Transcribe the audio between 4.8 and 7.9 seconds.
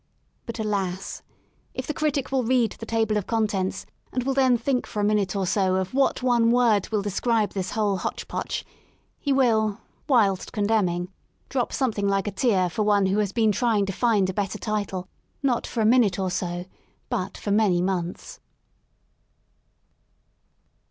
for a minute or so of what one word will describe this